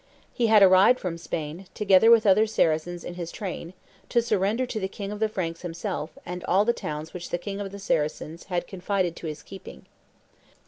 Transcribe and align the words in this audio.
He 0.33 0.47
had 0.47 0.63
arrived 0.63 0.99
from 0.99 1.19
Spain, 1.19 1.67
together 1.75 2.09
with 2.09 2.25
other 2.25 2.47
Saracens 2.47 3.03
in 3.03 3.13
his 3.13 3.31
train, 3.31 3.75
to 4.09 4.19
surrender 4.19 4.65
to 4.65 4.79
the 4.79 4.87
king 4.87 5.11
of 5.11 5.19
the 5.19 5.29
Franks 5.29 5.61
himself 5.61 6.17
and 6.25 6.43
all 6.45 6.65
the 6.65 6.73
towns 6.73 7.13
which 7.13 7.29
the 7.29 7.37
king 7.37 7.61
of 7.61 7.71
the 7.71 7.77
Saracens 7.77 8.45
had 8.45 8.65
confided 8.65 9.15
to 9.17 9.27
his 9.27 9.43
keeping." 9.43 9.85